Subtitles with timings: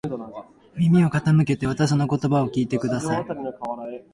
[0.79, 3.23] 耳を傾けてわたしの言葉を聞いてください。